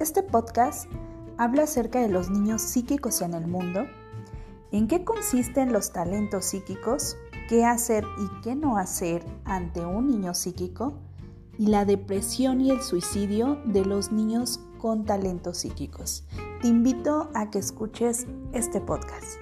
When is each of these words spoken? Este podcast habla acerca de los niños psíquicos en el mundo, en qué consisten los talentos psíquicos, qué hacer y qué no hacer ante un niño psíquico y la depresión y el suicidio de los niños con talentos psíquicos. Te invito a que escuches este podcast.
Este 0.00 0.22
podcast 0.22 0.90
habla 1.36 1.64
acerca 1.64 2.00
de 2.00 2.08
los 2.08 2.30
niños 2.30 2.62
psíquicos 2.62 3.20
en 3.20 3.34
el 3.34 3.46
mundo, 3.46 3.86
en 4.72 4.88
qué 4.88 5.04
consisten 5.04 5.74
los 5.74 5.92
talentos 5.92 6.46
psíquicos, 6.46 7.18
qué 7.50 7.66
hacer 7.66 8.06
y 8.18 8.40
qué 8.40 8.56
no 8.56 8.78
hacer 8.78 9.22
ante 9.44 9.84
un 9.84 10.08
niño 10.08 10.32
psíquico 10.32 10.94
y 11.58 11.66
la 11.66 11.84
depresión 11.84 12.62
y 12.62 12.70
el 12.70 12.80
suicidio 12.80 13.60
de 13.66 13.84
los 13.84 14.10
niños 14.10 14.60
con 14.78 15.04
talentos 15.04 15.58
psíquicos. 15.58 16.24
Te 16.62 16.68
invito 16.68 17.28
a 17.34 17.50
que 17.50 17.58
escuches 17.58 18.26
este 18.54 18.80
podcast. 18.80 19.38